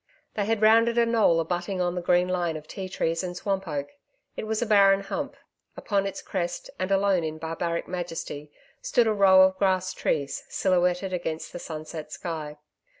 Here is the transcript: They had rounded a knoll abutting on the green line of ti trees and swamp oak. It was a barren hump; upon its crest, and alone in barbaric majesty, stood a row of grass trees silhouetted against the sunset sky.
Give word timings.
They 0.33 0.45
had 0.45 0.63
rounded 0.63 0.97
a 0.97 1.05
knoll 1.05 1.39
abutting 1.39 1.79
on 1.79 1.93
the 1.93 2.01
green 2.01 2.27
line 2.27 2.57
of 2.57 2.67
ti 2.67 2.89
trees 2.89 3.21
and 3.23 3.37
swamp 3.37 3.67
oak. 3.67 3.89
It 4.35 4.47
was 4.47 4.59
a 4.59 4.65
barren 4.65 5.01
hump; 5.01 5.37
upon 5.77 6.07
its 6.07 6.23
crest, 6.23 6.71
and 6.79 6.89
alone 6.91 7.23
in 7.23 7.37
barbaric 7.37 7.87
majesty, 7.87 8.51
stood 8.81 9.05
a 9.05 9.13
row 9.13 9.43
of 9.43 9.59
grass 9.59 9.93
trees 9.93 10.43
silhouetted 10.49 11.13
against 11.13 11.53
the 11.53 11.59
sunset 11.59 12.11
sky. 12.11 12.57